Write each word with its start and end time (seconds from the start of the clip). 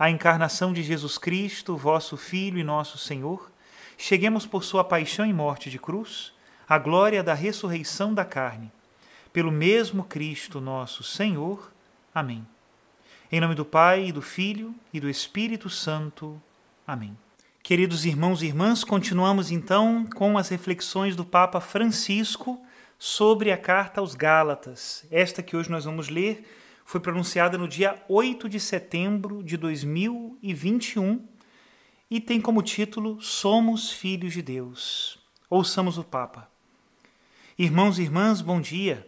a 0.00 0.08
encarnação 0.08 0.72
de 0.72 0.82
Jesus 0.82 1.18
Cristo, 1.18 1.76
vosso 1.76 2.16
Filho 2.16 2.58
e 2.58 2.64
nosso 2.64 2.96
Senhor, 2.96 3.52
cheguemos 3.98 4.46
por 4.46 4.64
sua 4.64 4.82
paixão 4.82 5.26
e 5.26 5.32
morte 5.32 5.68
de 5.68 5.78
cruz, 5.78 6.32
à 6.66 6.78
glória 6.78 7.22
da 7.22 7.34
ressurreição 7.34 8.14
da 8.14 8.24
carne. 8.24 8.72
Pelo 9.30 9.52
mesmo 9.52 10.02
Cristo 10.02 10.58
nosso 10.58 11.02
Senhor. 11.02 11.70
Amém. 12.14 12.46
Em 13.30 13.42
nome 13.42 13.54
do 13.54 13.62
Pai, 13.62 14.06
e 14.06 14.12
do 14.12 14.22
Filho 14.22 14.74
e 14.90 14.98
do 14.98 15.10
Espírito 15.10 15.68
Santo. 15.68 16.40
Amém. 16.86 17.14
Queridos 17.62 18.06
irmãos 18.06 18.42
e 18.42 18.46
irmãs, 18.46 18.82
continuamos 18.82 19.50
então 19.50 20.06
com 20.16 20.38
as 20.38 20.48
reflexões 20.48 21.14
do 21.14 21.26
Papa 21.26 21.60
Francisco 21.60 22.58
sobre 22.98 23.52
a 23.52 23.58
carta 23.58 24.00
aos 24.00 24.14
Gálatas. 24.14 25.04
Esta 25.10 25.42
que 25.42 25.54
hoje 25.54 25.70
nós 25.70 25.84
vamos 25.84 26.08
ler 26.08 26.42
foi 26.90 26.98
pronunciada 26.98 27.56
no 27.56 27.68
dia 27.68 28.02
8 28.08 28.48
de 28.48 28.58
setembro 28.58 29.44
de 29.44 29.56
2021 29.56 31.24
e 32.10 32.20
tem 32.20 32.40
como 32.40 32.64
título 32.64 33.20
Somos 33.20 33.92
Filhos 33.92 34.32
de 34.32 34.42
Deus. 34.42 35.16
Ouçamos 35.48 35.98
o 35.98 36.02
Papa. 36.02 36.50
Irmãos 37.56 38.00
e 38.00 38.02
irmãs, 38.02 38.40
bom 38.40 38.60
dia. 38.60 39.06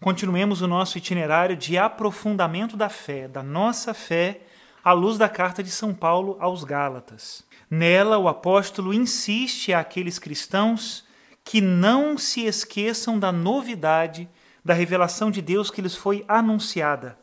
Continuemos 0.00 0.62
o 0.62 0.66
nosso 0.66 0.96
itinerário 0.96 1.58
de 1.58 1.76
aprofundamento 1.76 2.74
da 2.74 2.88
fé, 2.88 3.28
da 3.28 3.42
nossa 3.42 3.92
fé, 3.92 4.40
à 4.82 4.94
luz 4.94 5.18
da 5.18 5.28
carta 5.28 5.62
de 5.62 5.70
São 5.70 5.92
Paulo 5.92 6.38
aos 6.40 6.64
Gálatas. 6.64 7.44
Nela, 7.70 8.16
o 8.16 8.28
apóstolo 8.28 8.94
insiste 8.94 9.74
àqueles 9.74 10.18
cristãos 10.18 11.04
que 11.44 11.60
não 11.60 12.16
se 12.16 12.46
esqueçam 12.46 13.18
da 13.18 13.30
novidade 13.30 14.26
da 14.64 14.74
revelação 14.74 15.30
de 15.30 15.40
Deus 15.40 15.70
que 15.70 15.82
lhes 15.82 15.96
foi 15.96 16.24
anunciada. 16.28 17.18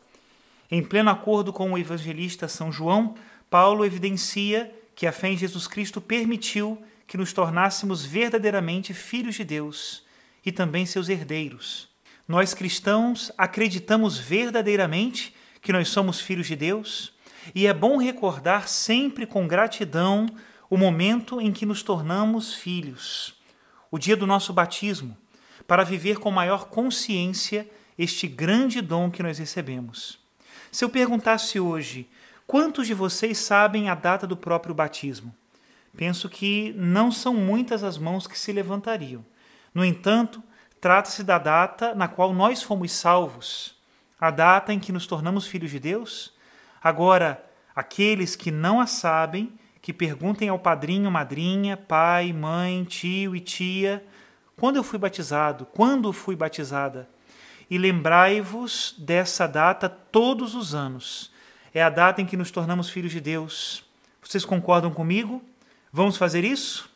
Em 0.70 0.82
pleno 0.82 1.10
acordo 1.10 1.52
com 1.52 1.72
o 1.72 1.78
evangelista 1.78 2.48
São 2.48 2.70
João, 2.70 3.14
Paulo 3.48 3.84
evidencia 3.84 4.74
que 4.94 5.06
a 5.06 5.12
fé 5.12 5.28
em 5.28 5.36
Jesus 5.36 5.66
Cristo 5.66 6.00
permitiu 6.00 6.82
que 7.06 7.16
nos 7.16 7.32
tornássemos 7.32 8.04
verdadeiramente 8.04 8.92
filhos 8.92 9.36
de 9.36 9.44
Deus 9.44 10.04
e 10.44 10.52
também 10.52 10.84
seus 10.84 11.08
herdeiros. 11.08 11.88
Nós 12.26 12.52
cristãos 12.52 13.32
acreditamos 13.38 14.18
verdadeiramente 14.18 15.34
que 15.62 15.72
nós 15.72 15.88
somos 15.88 16.20
filhos 16.20 16.46
de 16.46 16.56
Deus 16.56 17.14
e 17.54 17.66
é 17.66 17.72
bom 17.72 17.96
recordar 17.96 18.68
sempre 18.68 19.24
com 19.26 19.48
gratidão 19.48 20.26
o 20.68 20.76
momento 20.76 21.40
em 21.40 21.50
que 21.50 21.64
nos 21.64 21.82
tornamos 21.82 22.52
filhos, 22.52 23.34
o 23.90 23.98
dia 23.98 24.16
do 24.16 24.26
nosso 24.26 24.52
batismo 24.52 25.16
para 25.66 25.84
viver 25.84 26.18
com 26.18 26.30
maior 26.30 26.66
consciência 26.68 27.68
este 27.98 28.26
grande 28.26 28.80
dom 28.80 29.10
que 29.10 29.22
nós 29.22 29.38
recebemos. 29.38 30.18
Se 30.70 30.84
eu 30.84 30.90
perguntasse 30.90 31.58
hoje, 31.58 32.08
quantos 32.46 32.86
de 32.86 32.94
vocês 32.94 33.38
sabem 33.38 33.88
a 33.88 33.94
data 33.94 34.26
do 34.26 34.36
próprio 34.36 34.74
batismo? 34.74 35.34
Penso 35.96 36.28
que 36.28 36.72
não 36.76 37.10
são 37.10 37.34
muitas 37.34 37.82
as 37.82 37.98
mãos 37.98 38.26
que 38.26 38.38
se 38.38 38.52
levantariam. 38.52 39.24
No 39.74 39.84
entanto, 39.84 40.42
trata-se 40.80 41.22
da 41.22 41.38
data 41.38 41.94
na 41.94 42.06
qual 42.06 42.32
nós 42.32 42.62
fomos 42.62 42.92
salvos, 42.92 43.76
a 44.20 44.30
data 44.30 44.72
em 44.72 44.78
que 44.78 44.92
nos 44.92 45.06
tornamos 45.06 45.46
filhos 45.46 45.70
de 45.70 45.80
Deus. 45.80 46.32
Agora, 46.82 47.44
aqueles 47.74 48.36
que 48.36 48.50
não 48.50 48.80
a 48.80 48.86
sabem, 48.86 49.52
que 49.80 49.92
perguntem 49.92 50.48
ao 50.48 50.58
padrinho, 50.58 51.10
madrinha, 51.10 51.76
pai, 51.76 52.32
mãe, 52.32 52.84
tio 52.84 53.34
e 53.34 53.40
tia 53.40 54.04
quando 54.56 54.76
eu 54.76 54.82
fui 54.82 54.98
batizado, 54.98 55.66
quando 55.66 56.12
fui 56.12 56.34
batizada. 56.34 57.08
E 57.70 57.76
lembrai-vos 57.76 58.94
dessa 58.98 59.46
data 59.46 59.88
todos 59.88 60.54
os 60.54 60.74
anos. 60.74 61.30
É 61.74 61.82
a 61.82 61.90
data 61.90 62.22
em 62.22 62.26
que 62.26 62.36
nos 62.36 62.50
tornamos 62.50 62.88
filhos 62.88 63.12
de 63.12 63.20
Deus. 63.20 63.84
Vocês 64.22 64.44
concordam 64.44 64.90
comigo? 64.90 65.42
Vamos 65.92 66.16
fazer 66.16 66.44
isso? 66.44 66.90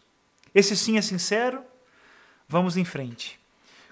Esse 0.55 0.77
sim 0.77 0.97
é 0.97 1.03
sincero? 1.03 1.63
Vamos 2.49 2.77
em 2.77 2.85
frente. 2.85 3.39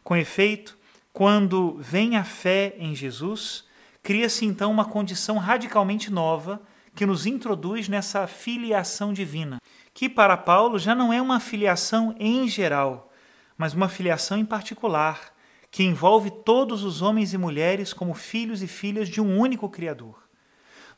Com 0.03 0.17
efeito, 0.17 0.77
quando 1.13 1.77
vem 1.79 2.17
a 2.17 2.25
fé 2.25 2.75
em 2.79 2.95
Jesus, 2.95 3.65
cria-se 4.03 4.45
então 4.45 4.71
uma 4.71 4.85
condição 4.85 5.39
radicalmente 5.39 6.11
nova 6.11 6.61
que 6.95 7.07
nos 7.07 7.27
introduz 7.27 7.89
nessa 7.89 8.27
filiação 8.27 9.13
divina, 9.13 9.59
que 9.95 10.09
para 10.09 10.37
Paulo 10.37 10.79
já 10.79 10.95
não 10.95 11.13
é 11.13 11.21
uma 11.21 11.41
filiação 11.41 12.15
em 12.19 12.49
geral, 12.49 13.13
mas 13.57 13.75
uma 13.75 13.89
filiação 13.89 14.39
em 14.39 14.45
particular, 14.45 15.33
que 15.71 15.85
envolve 15.85 16.31
todos 16.31 16.83
os 16.83 17.01
homens 17.01 17.33
e 17.33 17.39
mulheres 17.39 17.93
como 17.93 18.13
filhos 18.15 18.63
e 18.63 18.67
filhas 18.67 19.09
de 19.09 19.21
um 19.21 19.39
único 19.39 19.69
Criador. 19.69 20.29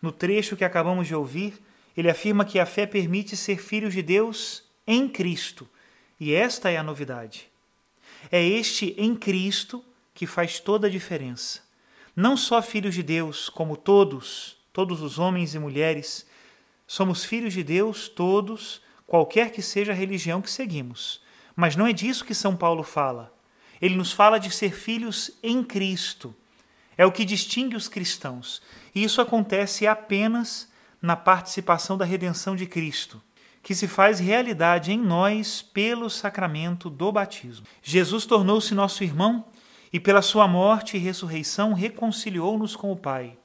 No 0.01 0.11
trecho 0.11 0.57
que 0.57 0.65
acabamos 0.65 1.07
de 1.07 1.15
ouvir, 1.15 1.61
ele 1.97 2.11
afirma 2.11 2.45
que 2.45 2.59
a 2.59 2.67
fé 2.67 2.87
permite 2.87 3.37
ser 3.37 3.59
filhos 3.59 3.93
de 3.93 4.03
Deus 4.03 4.65
em 4.87 5.09
Cristo, 5.09 5.69
e 6.19 6.33
esta 6.33 6.71
é 6.71 6.77
a 6.77 6.83
novidade. 6.83 7.51
É 8.31 8.43
este 8.43 8.95
em 8.97 9.15
Cristo 9.15 9.85
que 10.15 10.27
faz 10.27 10.59
toda 10.59 10.87
a 10.87 10.91
diferença. 10.91 11.61
Não 12.15 12.37
só 12.37 12.63
filhos 12.63 12.95
de 12.95 13.03
Deus, 13.03 13.49
como 13.49 13.77
todos, 13.77 14.57
todos 14.73 15.03
os 15.03 15.19
homens 15.19 15.55
e 15.55 15.59
mulheres, 15.59 16.27
somos 16.87 17.25
filhos 17.25 17.53
de 17.53 17.63
Deus 17.63 18.09
todos, 18.09 18.83
qualquer 19.07 19.51
que 19.51 19.63
seja 19.63 19.93
a 19.93 19.95
religião 19.95 20.41
que 20.43 20.51
seguimos. 20.51 21.21
Mas 21.55 21.77
não 21.77 21.87
é 21.87 21.93
disso 21.93 22.25
que 22.25 22.35
São 22.35 22.57
Paulo 22.57 22.83
fala. 22.83 23.33
Ele 23.83 23.97
nos 23.97 24.13
fala 24.13 24.39
de 24.39 24.49
ser 24.53 24.73
filhos 24.73 25.33
em 25.43 25.65
Cristo. 25.65 26.33
É 26.97 27.05
o 27.05 27.11
que 27.11 27.25
distingue 27.25 27.75
os 27.75 27.89
cristãos. 27.89 28.63
E 28.95 29.03
isso 29.03 29.21
acontece 29.21 29.89
apenas 29.89 30.71
na 31.01 31.17
participação 31.17 31.99
da 31.99 32.05
redenção 32.05 32.55
de 32.55 32.65
Cristo, 32.65 33.21
que 33.61 33.75
se 33.75 33.89
faz 33.89 34.21
realidade 34.21 34.93
em 34.93 34.99
nós 34.99 35.61
pelo 35.61 36.09
sacramento 36.09 36.89
do 36.89 37.11
batismo. 37.11 37.67
Jesus 37.83 38.25
tornou-se 38.25 38.73
nosso 38.73 39.03
irmão 39.03 39.45
e, 39.93 39.99
pela 39.99 40.23
sua 40.23 40.47
morte 40.47 40.97
e 40.97 41.01
ressurreição, 41.01 41.73
reconciliou-nos 41.73 42.77
com 42.77 42.93
o 42.93 42.97
Pai. 42.97 43.37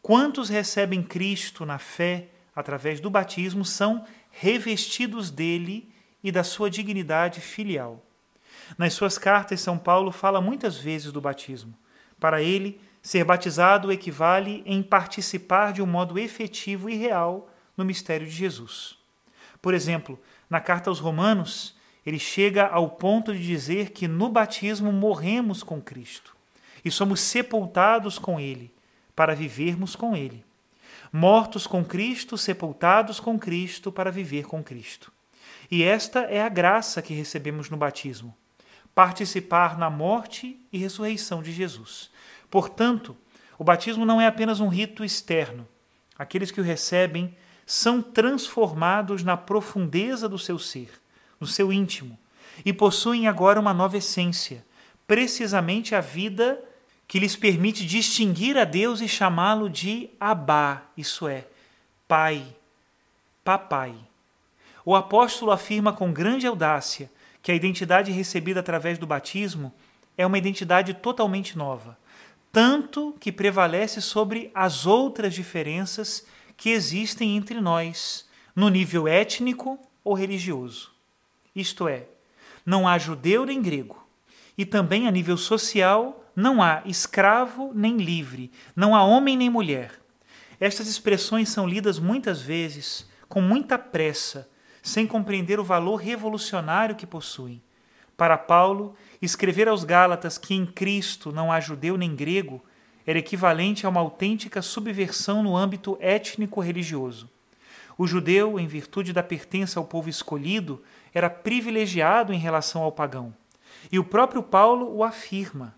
Quantos 0.00 0.48
recebem 0.48 1.02
Cristo 1.02 1.66
na 1.66 1.78
fé 1.78 2.28
através 2.54 2.98
do 2.98 3.10
batismo 3.10 3.62
são 3.62 4.06
revestidos 4.30 5.30
dele 5.30 5.92
e 6.24 6.32
da 6.32 6.42
sua 6.42 6.70
dignidade 6.70 7.42
filial. 7.42 8.05
Nas 8.76 8.94
suas 8.94 9.18
cartas, 9.18 9.60
São 9.60 9.78
Paulo 9.78 10.10
fala 10.10 10.40
muitas 10.40 10.76
vezes 10.76 11.12
do 11.12 11.20
batismo. 11.20 11.74
Para 12.18 12.42
ele, 12.42 12.80
ser 13.02 13.24
batizado 13.24 13.92
equivale 13.92 14.62
em 14.66 14.82
participar 14.82 15.72
de 15.72 15.82
um 15.82 15.86
modo 15.86 16.18
efetivo 16.18 16.90
e 16.90 16.96
real 16.96 17.48
no 17.76 17.84
mistério 17.84 18.26
de 18.26 18.32
Jesus. 18.32 18.96
Por 19.62 19.74
exemplo, 19.74 20.18
na 20.48 20.60
carta 20.60 20.90
aos 20.90 20.98
Romanos, 20.98 21.76
ele 22.04 22.18
chega 22.18 22.66
ao 22.66 22.90
ponto 22.90 23.32
de 23.32 23.44
dizer 23.44 23.90
que 23.90 24.06
no 24.06 24.28
batismo 24.28 24.92
morremos 24.92 25.62
com 25.62 25.80
Cristo 25.80 26.36
e 26.84 26.90
somos 26.90 27.20
sepultados 27.20 28.18
com 28.18 28.38
Ele 28.38 28.72
para 29.14 29.34
vivermos 29.34 29.96
com 29.96 30.16
Ele. 30.16 30.44
Mortos 31.12 31.66
com 31.66 31.84
Cristo, 31.84 32.38
sepultados 32.38 33.18
com 33.18 33.38
Cristo 33.38 33.90
para 33.90 34.10
viver 34.10 34.46
com 34.46 34.62
Cristo. 34.62 35.12
E 35.68 35.82
esta 35.82 36.20
é 36.20 36.42
a 36.42 36.48
graça 36.48 37.02
que 37.02 37.14
recebemos 37.14 37.70
no 37.70 37.76
batismo: 37.76 38.36
participar 38.96 39.76
na 39.76 39.90
morte 39.90 40.58
e 40.72 40.78
ressurreição 40.78 41.42
de 41.42 41.52
Jesus. 41.52 42.10
Portanto, 42.50 43.14
o 43.58 43.62
batismo 43.62 44.06
não 44.06 44.18
é 44.18 44.26
apenas 44.26 44.58
um 44.58 44.68
rito 44.68 45.04
externo. 45.04 45.68
Aqueles 46.18 46.50
que 46.50 46.62
o 46.62 46.64
recebem 46.64 47.36
são 47.66 48.00
transformados 48.00 49.22
na 49.22 49.36
profundeza 49.36 50.26
do 50.26 50.38
seu 50.38 50.58
ser, 50.58 50.88
no 51.38 51.46
seu 51.46 51.70
íntimo, 51.70 52.18
e 52.64 52.72
possuem 52.72 53.28
agora 53.28 53.60
uma 53.60 53.74
nova 53.74 53.98
essência, 53.98 54.64
precisamente 55.06 55.94
a 55.94 56.00
vida 56.00 56.58
que 57.06 57.18
lhes 57.18 57.36
permite 57.36 57.84
distinguir 57.84 58.56
a 58.56 58.64
Deus 58.64 59.02
e 59.02 59.08
chamá-lo 59.08 59.68
de 59.68 60.08
Abá, 60.18 60.84
isso 60.96 61.28
é, 61.28 61.46
Pai, 62.08 62.42
Papai. 63.44 63.94
O 64.86 64.96
apóstolo 64.96 65.50
afirma 65.50 65.92
com 65.92 66.10
grande 66.10 66.46
audácia 66.46 67.10
que 67.46 67.52
a 67.52 67.54
identidade 67.54 68.10
recebida 68.10 68.58
através 68.58 68.98
do 68.98 69.06
batismo 69.06 69.72
é 70.18 70.26
uma 70.26 70.36
identidade 70.36 70.92
totalmente 70.94 71.56
nova, 71.56 71.96
tanto 72.50 73.14
que 73.20 73.30
prevalece 73.30 74.02
sobre 74.02 74.50
as 74.52 74.84
outras 74.84 75.32
diferenças 75.32 76.26
que 76.56 76.70
existem 76.70 77.36
entre 77.36 77.60
nós, 77.60 78.28
no 78.52 78.68
nível 78.68 79.06
étnico 79.06 79.78
ou 80.02 80.12
religioso. 80.12 80.90
Isto 81.54 81.86
é, 81.86 82.08
não 82.66 82.88
há 82.88 82.98
judeu 82.98 83.46
nem 83.46 83.62
grego, 83.62 84.04
e 84.58 84.66
também 84.66 85.06
a 85.06 85.12
nível 85.12 85.36
social 85.36 86.24
não 86.34 86.60
há 86.60 86.82
escravo 86.84 87.70
nem 87.72 87.96
livre, 87.96 88.50
não 88.74 88.92
há 88.92 89.04
homem 89.04 89.36
nem 89.36 89.48
mulher. 89.48 89.92
Estas 90.58 90.88
expressões 90.88 91.48
são 91.48 91.64
lidas 91.64 92.00
muitas 92.00 92.42
vezes 92.42 93.08
com 93.28 93.40
muita 93.40 93.78
pressa, 93.78 94.48
sem 94.86 95.04
compreender 95.04 95.58
o 95.58 95.64
valor 95.64 95.96
revolucionário 95.96 96.94
que 96.94 97.04
possuem. 97.04 97.60
Para 98.16 98.38
Paulo, 98.38 98.94
escrever 99.20 99.66
aos 99.66 99.82
Gálatas 99.82 100.38
que 100.38 100.54
em 100.54 100.64
Cristo 100.64 101.32
não 101.32 101.50
há 101.50 101.58
judeu 101.58 101.96
nem 101.96 102.14
grego 102.14 102.62
era 103.04 103.18
equivalente 103.18 103.84
a 103.84 103.88
uma 103.88 103.98
autêntica 103.98 104.62
subversão 104.62 105.42
no 105.42 105.56
âmbito 105.56 105.98
étnico-religioso. 106.00 107.28
O 107.98 108.06
judeu, 108.06 108.60
em 108.60 108.68
virtude 108.68 109.12
da 109.12 109.24
pertença 109.24 109.80
ao 109.80 109.84
povo 109.84 110.08
escolhido, 110.08 110.80
era 111.12 111.28
privilegiado 111.28 112.32
em 112.32 112.38
relação 112.38 112.82
ao 112.82 112.92
pagão. 112.92 113.34
E 113.90 113.98
o 113.98 114.04
próprio 114.04 114.42
Paulo 114.42 114.94
o 114.94 115.02
afirma. 115.02 115.74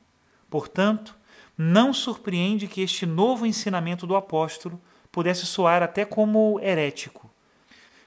Portanto, 0.51 1.17
não 1.57 1.95
surpreende 1.95 2.69
que 2.69 2.83
este 2.83 3.07
novo 3.07 3.47
ensinamento 3.47 4.07
do 4.07 4.15
apóstolo 4.15 4.79
pudesse 5.11 5.47
soar 5.47 5.83
até 5.83 6.05
como 6.05 6.61
herético. 6.61 7.31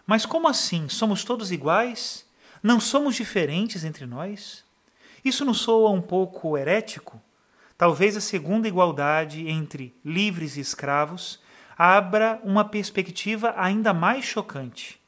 Mas 0.06 0.26
como 0.26 0.48
assim? 0.48 0.90
Somos 0.90 1.24
todos 1.24 1.52
iguais? 1.52 2.26
Não 2.62 2.80
somos 2.80 3.16
diferentes 3.16 3.84
entre 3.84 4.06
nós? 4.06 4.64
Isso 5.24 5.46
não 5.46 5.54
soa 5.54 5.90
um 5.90 6.02
pouco 6.02 6.58
herético? 6.58 7.22
Talvez 7.78 8.16
a 8.16 8.22
segunda 8.22 8.68
igualdade 8.68 9.48
entre 9.48 9.96
livres 10.06 10.58
e 10.58 10.60
escravos 10.60 11.40
abra 11.78 12.40
uma 12.44 12.64
perspectiva 12.64 13.56
ainda 13.58 13.94
mais 13.94 14.24
chocante. 14.24 15.00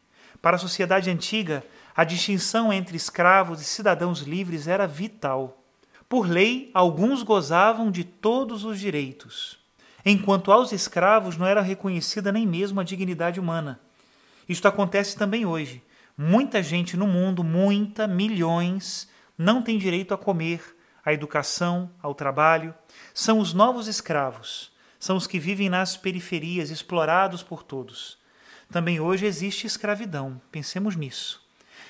Para 0.42 0.56
a 0.56 0.60
sociedade 0.60 1.10
antiga, 1.10 1.64
a 1.96 2.04
distinção 2.04 2.74
entre 2.74 2.98
escravos 2.98 3.62
e 3.62 3.64
cidadãos 3.64 4.22
livres 4.22 4.68
era 4.68 4.88
vital. 4.88 5.64
Por 6.10 6.28
lei, 6.28 6.72
alguns 6.74 7.22
gozavam 7.22 7.92
de 7.92 8.04
todos 8.04 8.66
os 8.66 8.80
direitos, 8.80 9.60
enquanto 10.04 10.52
aos 10.52 10.72
escravos 10.72 11.38
não 11.38 11.46
era 11.46 11.62
reconhecida 11.62 12.32
nem 12.32 12.48
mesmo 12.48 12.80
a 12.80 12.84
dignidade 12.84 13.40
humana. 13.40 13.80
Isto 14.54 14.68
acontece 14.68 15.18
também 15.18 15.48
hoje. 15.48 15.82
Muita 16.16 16.62
gente 16.62 16.96
no 16.96 17.08
mundo, 17.08 17.44
muita, 17.44 18.06
milhões, 18.06 19.10
não 19.36 19.64
tem 19.64 19.80
direito 19.80 20.14
a 20.14 20.18
comer, 20.18 20.62
à 21.04 21.12
educação, 21.12 21.90
ao 22.00 22.14
trabalho. 22.14 22.72
São 23.16 23.40
os 23.40 23.52
novos 23.52 23.88
escravos, 23.88 24.72
são 25.00 25.18
os 25.18 25.26
que 25.26 25.40
vivem 25.40 25.70
nas 25.70 25.98
periferias, 25.98 26.70
explorados 26.70 27.42
por 27.42 27.64
todos. 27.64 28.20
Também 28.72 29.00
hoje 29.00 29.26
existe 29.26 29.66
escravidão, 29.66 30.40
pensemos 30.52 30.96
nisso. 30.96 31.42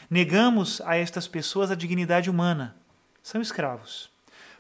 Negamos 0.10 0.80
a 0.86 0.95
estas 0.95 1.27
pessoas 1.27 1.69
a 1.69 1.75
dignidade 1.75 2.30
humana. 2.30 2.77
São 3.21 3.42
escravos. 3.42 4.10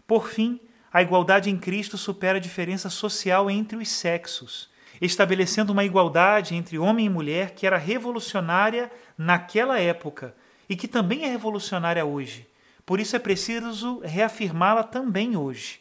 Por 0.05 0.27
fim, 0.27 0.59
a 0.91 1.01
igualdade 1.01 1.49
em 1.49 1.57
Cristo 1.57 1.97
supera 1.97 2.37
a 2.37 2.41
diferença 2.41 2.89
social 2.89 3.49
entre 3.49 3.77
os 3.77 3.87
sexos, 3.87 4.72
estabelecendo 5.05 5.73
uma 5.73 5.83
igualdade 5.83 6.55
entre 6.55 6.77
homem 6.77 7.05
e 7.05 7.09
mulher 7.09 7.51
que 7.51 7.67
era 7.67 7.77
revolucionária 7.77 8.91
naquela 9.17 9.79
época 9.79 10.35
e 10.69 10.75
que 10.75 10.87
também 10.87 11.25
é 11.25 11.27
revolucionária 11.27 12.05
hoje. 12.05 12.47
Por 12.85 12.99
isso 12.99 13.15
é 13.15 13.19
preciso 13.19 13.99
reafirmá-la 13.99 14.83
também 14.83 15.35
hoje. 15.35 15.79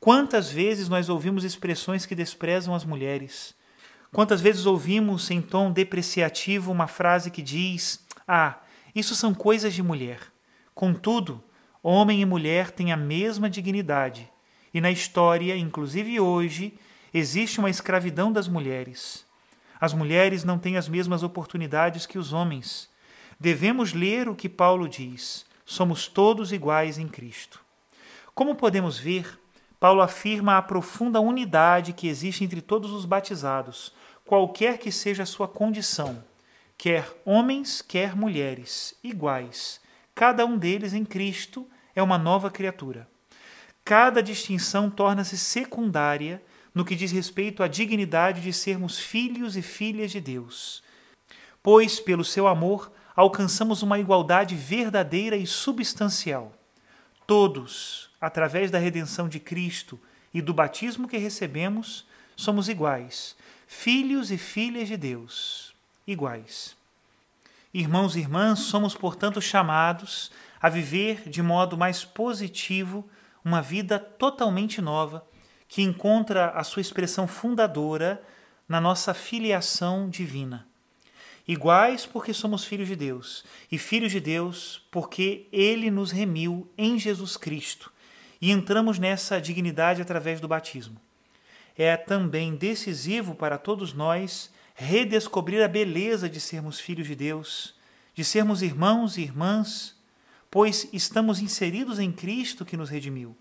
Quantas 0.00 0.50
vezes 0.50 0.88
nós 0.88 1.08
ouvimos 1.08 1.44
expressões 1.44 2.06
que 2.06 2.14
desprezam 2.14 2.74
as 2.74 2.84
mulheres? 2.84 3.54
Quantas 4.12 4.40
vezes 4.40 4.66
ouvimos 4.66 5.30
em 5.30 5.40
tom 5.40 5.72
depreciativo 5.72 6.70
uma 6.70 6.86
frase 6.86 7.30
que 7.30 7.42
diz: 7.42 8.04
Ah, 8.26 8.60
isso 8.94 9.14
são 9.14 9.34
coisas 9.34 9.74
de 9.74 9.82
mulher. 9.82 10.20
Contudo, 10.74 11.42
homem 11.82 12.20
e 12.20 12.24
mulher 12.24 12.70
têm 12.70 12.92
a 12.92 12.96
mesma 12.96 13.48
dignidade, 13.48 14.30
e 14.72 14.80
na 14.80 14.90
história, 14.90 15.56
inclusive 15.56 16.20
hoje, 16.20 16.78
existe 17.18 17.58
uma 17.58 17.70
escravidão 17.70 18.32
das 18.32 18.48
mulheres. 18.48 19.24
As 19.80 19.92
mulheres 19.92 20.44
não 20.44 20.58
têm 20.58 20.76
as 20.76 20.88
mesmas 20.88 21.22
oportunidades 21.22 22.06
que 22.06 22.18
os 22.18 22.32
homens. 22.32 22.88
Devemos 23.38 23.92
ler 23.92 24.28
o 24.28 24.34
que 24.34 24.48
Paulo 24.48 24.88
diz 24.88 25.44
somos 25.66 26.06
todos 26.06 26.52
iguais 26.52 26.96
em 26.96 27.08
Cristo. 27.08 27.60
Como 28.32 28.54
podemos 28.54 28.96
ver, 28.96 29.38
Paulo 29.80 30.00
afirma 30.00 30.56
a 30.56 30.62
profunda 30.62 31.20
unidade 31.20 31.92
que 31.92 32.06
existe 32.06 32.44
entre 32.44 32.60
todos 32.60 32.92
os 32.92 33.04
batizados, 33.04 33.92
qualquer 34.24 34.78
que 34.78 34.92
seja 34.92 35.24
a 35.24 35.26
sua 35.26 35.48
condição, 35.48 36.22
quer 36.78 37.12
homens, 37.24 37.82
quer 37.82 38.14
mulheres, 38.14 38.94
iguais. 39.02 39.80
Cada 40.14 40.46
um 40.46 40.56
deles 40.56 40.94
em 40.94 41.04
Cristo 41.04 41.68
é 41.94 42.02
uma 42.02 42.16
nova 42.16 42.48
criatura. 42.48 43.08
Cada 43.84 44.22
distinção 44.22 44.88
torna-se 44.88 45.36
secundária 45.36 46.40
no 46.76 46.84
que 46.84 46.94
diz 46.94 47.10
respeito 47.10 47.62
à 47.62 47.68
dignidade 47.68 48.42
de 48.42 48.52
sermos 48.52 48.98
filhos 48.98 49.56
e 49.56 49.62
filhas 49.62 50.10
de 50.10 50.20
Deus. 50.20 50.82
Pois, 51.62 51.98
pelo 51.98 52.22
seu 52.22 52.46
amor, 52.46 52.92
alcançamos 53.14 53.82
uma 53.82 53.98
igualdade 53.98 54.54
verdadeira 54.54 55.38
e 55.38 55.46
substancial. 55.46 56.52
Todos, 57.26 58.10
através 58.20 58.70
da 58.70 58.78
redenção 58.78 59.26
de 59.26 59.40
Cristo 59.40 59.98
e 60.34 60.42
do 60.42 60.52
batismo 60.52 61.08
que 61.08 61.16
recebemos, 61.16 62.06
somos 62.36 62.68
iguais, 62.68 63.34
filhos 63.66 64.30
e 64.30 64.36
filhas 64.36 64.86
de 64.86 64.98
Deus, 64.98 65.74
iguais. 66.06 66.76
Irmãos 67.72 68.16
e 68.16 68.20
irmãs, 68.20 68.58
somos, 68.58 68.94
portanto, 68.94 69.40
chamados 69.40 70.30
a 70.60 70.68
viver 70.68 71.26
de 71.26 71.40
modo 71.42 71.74
mais 71.74 72.04
positivo 72.04 73.08
uma 73.42 73.62
vida 73.62 73.98
totalmente 73.98 74.82
nova, 74.82 75.26
que 75.68 75.82
encontra 75.82 76.50
a 76.50 76.62
sua 76.64 76.80
expressão 76.80 77.26
fundadora 77.26 78.22
na 78.68 78.80
nossa 78.80 79.12
filiação 79.14 80.08
divina 80.08 80.66
iguais 81.46 82.04
porque 82.04 82.32
somos 82.32 82.64
filhos 82.64 82.88
de 82.88 82.96
Deus, 82.96 83.44
e 83.70 83.78
filhos 83.78 84.10
de 84.10 84.20
Deus 84.20 84.82
porque 84.90 85.46
Ele 85.52 85.90
nos 85.90 86.10
remiu 86.10 86.68
em 86.76 86.98
Jesus 86.98 87.36
Cristo, 87.36 87.92
e 88.40 88.50
entramos 88.50 88.98
nessa 88.98 89.40
dignidade 89.40 90.02
através 90.02 90.40
do 90.40 90.48
batismo. 90.48 91.00
É 91.78 91.96
também 91.96 92.56
decisivo 92.56 93.34
para 93.34 93.58
todos 93.58 93.92
nós 93.92 94.50
redescobrir 94.74 95.62
a 95.62 95.68
beleza 95.68 96.28
de 96.28 96.40
sermos 96.40 96.80
filhos 96.80 97.06
de 97.06 97.14
Deus, 97.14 97.74
de 98.14 98.24
sermos 98.24 98.62
irmãos 98.62 99.16
e 99.16 99.22
irmãs, 99.22 99.94
pois 100.50 100.88
estamos 100.92 101.40
inseridos 101.40 101.98
em 101.98 102.10
Cristo 102.10 102.64
que 102.64 102.76
nos 102.76 102.90
redimiu. 102.90 103.36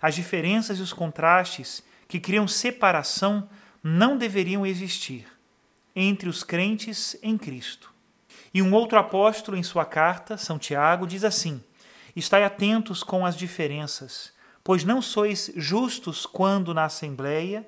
As 0.00 0.14
diferenças 0.14 0.78
e 0.78 0.82
os 0.82 0.92
contrastes 0.92 1.82
que 2.06 2.20
criam 2.20 2.48
separação 2.48 3.48
não 3.82 4.16
deveriam 4.16 4.66
existir 4.66 5.26
entre 5.94 6.28
os 6.28 6.44
crentes 6.44 7.16
em 7.22 7.36
Cristo. 7.36 7.92
E 8.52 8.62
um 8.62 8.72
outro 8.72 8.98
apóstolo, 8.98 9.56
em 9.56 9.62
sua 9.62 9.84
carta, 9.84 10.36
São 10.36 10.58
Tiago, 10.58 11.06
diz 11.06 11.24
assim: 11.24 11.62
Estai 12.14 12.44
atentos 12.44 13.02
com 13.02 13.26
as 13.26 13.36
diferenças, 13.36 14.32
pois 14.64 14.84
não 14.84 15.02
sois 15.02 15.50
justos 15.56 16.24
quando 16.24 16.72
na 16.72 16.84
assembleia, 16.84 17.66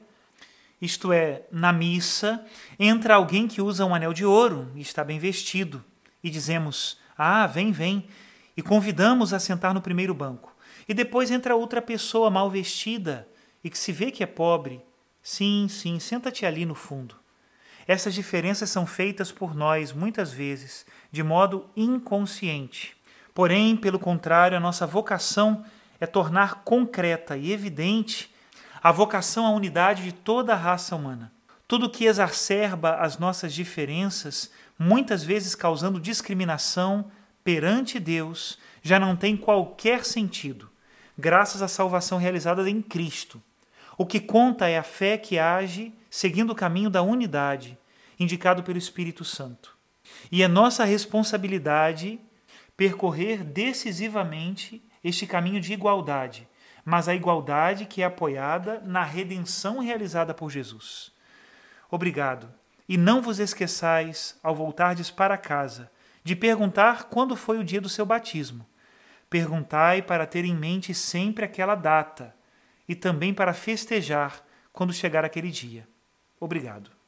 isto 0.81 1.13
é, 1.13 1.43
na 1.51 1.73
missa, 1.73 2.45
entra 2.79 3.15
alguém 3.15 3.47
que 3.47 3.61
usa 3.61 3.85
um 3.85 3.95
anel 3.95 4.13
de 4.13 4.25
ouro 4.25 4.73
e 4.75 4.81
está 4.81 5.05
bem 5.05 5.19
vestido, 5.19 5.85
e 6.23 6.31
dizemos: 6.31 6.99
Ah, 7.17 7.47
vem, 7.47 7.73
vem, 7.73 8.09
e 8.57 8.63
convidamos 8.63 9.33
a 9.35 9.39
sentar 9.39 9.75
no 9.75 9.83
primeiro 9.83 10.15
banco. 10.15 10.50
E 10.91 10.95
depois 10.95 11.31
entra 11.31 11.55
outra 11.55 11.81
pessoa 11.81 12.31
mal 12.31 12.51
vestida 12.51 13.29
e 13.63 13.71
que 13.71 13.79
se 13.79 13.93
vê 13.93 14.11
que 14.11 14.25
é 14.25 14.27
pobre. 14.27 14.83
Sim, 15.23 15.69
sim, 15.71 16.01
senta-te 16.01 16.45
ali 16.45 16.67
no 16.67 16.75
fundo. 16.75 17.15
Essas 17.87 18.13
diferenças 18.13 18.71
são 18.71 18.85
feitas 18.85 19.31
por 19.31 19.55
nós, 19.55 19.93
muitas 19.93 20.33
vezes, 20.33 20.85
de 21.13 21.23
modo 21.23 21.71
inconsciente. 21.77 22.97
Porém, 23.33 23.77
pelo 23.77 24.01
contrário, 24.01 24.57
a 24.57 24.61
nossa 24.61 24.85
vocação 24.85 25.65
é 26.01 26.07
tornar 26.07 26.65
concreta 26.65 27.37
e 27.37 27.53
evidente 27.53 28.35
a 28.83 28.91
vocação 28.91 29.47
à 29.47 29.51
unidade 29.51 30.03
de 30.03 30.11
toda 30.11 30.55
a 30.55 30.57
raça 30.57 30.97
humana. 30.97 31.31
Tudo 31.69 31.89
que 31.89 32.07
exacerba 32.07 32.97
as 32.97 33.17
nossas 33.17 33.55
diferenças, 33.55 34.51
muitas 34.77 35.23
vezes 35.23 35.55
causando 35.55 36.01
discriminação 36.01 37.13
perante 37.45 38.01
Deus, 38.01 38.59
já 38.83 38.99
não 38.99 39.15
tem 39.15 39.37
qualquer 39.37 40.05
sentido, 40.05 40.70
graças 41.21 41.61
à 41.63 41.69
salvação 41.69 42.19
realizada 42.19 42.69
em 42.69 42.81
Cristo. 42.81 43.41
O 43.97 44.07
que 44.07 44.19
conta 44.19 44.67
é 44.67 44.79
a 44.79 44.83
fé 44.83 45.19
que 45.19 45.39
age 45.39 45.93
seguindo 46.09 46.51
o 46.51 46.55
caminho 46.55 46.89
da 46.89 47.03
unidade, 47.03 47.79
indicado 48.19 48.63
pelo 48.63 48.79
Espírito 48.79 49.25
Santo. 49.25 49.77
E 50.33 50.43
é 50.43 50.49
nossa 50.49 50.85
responsabilidade 50.85 52.19
percorrer 52.77 53.45
decisivamente 53.45 54.83
este 55.05 55.27
caminho 55.27 55.61
de 55.61 55.73
igualdade, 55.73 56.49
mas 56.85 57.09
a 57.09 57.15
igualdade 57.15 57.85
que 57.85 58.03
é 58.03 58.07
apoiada 58.07 58.83
na 58.85 59.05
redenção 59.05 59.79
realizada 59.79 60.33
por 60.33 60.51
Jesus. 60.51 61.13
Obrigado. 61.91 62.49
E 62.89 62.97
não 62.97 63.23
vos 63.23 63.39
esqueçais, 63.39 64.37
ao 64.43 64.55
voltardes 64.55 65.11
para 65.11 65.37
casa, 65.37 65.91
de 66.25 66.35
perguntar 66.35 67.05
quando 67.05 67.37
foi 67.37 67.59
o 67.59 67.65
dia 67.65 67.81
do 67.81 67.89
seu 67.89 68.05
batismo. 68.05 68.67
Perguntai 69.31 70.03
para 70.03 70.27
ter 70.27 70.45
em 70.45 70.55
mente 70.55 70.93
sempre 70.93 71.45
aquela 71.45 71.77
data 71.77 72.35
e 72.89 72.97
também 72.97 73.33
para 73.33 73.55
festejar 73.55 74.45
quando 74.73 74.93
chegar 74.93 75.25
aquele 75.25 75.51
dia. 75.51 75.89
Obrigado. 76.41 77.00